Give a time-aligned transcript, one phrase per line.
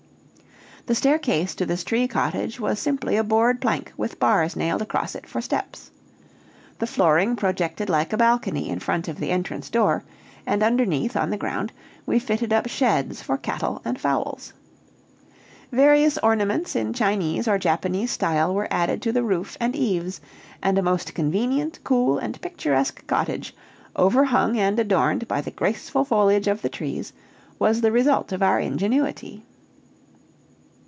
[0.87, 5.13] The staircase to this tree cottage was simply a board plank with bars nailed across
[5.13, 5.91] it for steps.
[6.79, 10.03] The flooring projected like a balcony in front of the entrance door,
[10.45, 11.71] and underneath, on the ground,
[12.07, 14.53] we fitted up sheds for cattle and fowls.
[15.71, 20.19] Various ornaments in Chinese or Japanese style were added to the roof and eaves,
[20.63, 23.55] and a most convenient, cool, and picturesque cottage,
[23.95, 27.13] overhung and adorned by the graceful foliage of the trees,
[27.59, 29.43] was the result of our ingenuity.